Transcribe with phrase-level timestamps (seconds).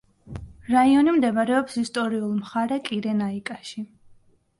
[0.75, 3.83] რაიონი მდებარეობს ისტორიულ მხარე კირენაიკაში.